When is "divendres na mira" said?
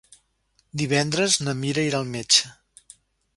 0.81-1.85